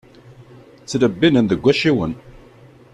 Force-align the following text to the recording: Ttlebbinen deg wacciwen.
Ttlebbinen 0.81 1.45
deg 1.47 1.59
wacciwen. 1.63 2.13